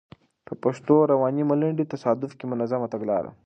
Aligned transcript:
پر 0.45 0.55
پښتو 0.63 0.95
روانې 1.11 1.43
ملنډې؛ 1.49 1.85
تصادف 1.93 2.31
که 2.39 2.45
منظمه 2.51 2.87
تګلاره؟ 2.93 3.31